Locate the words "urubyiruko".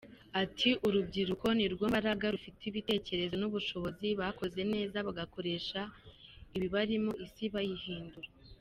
0.87-1.45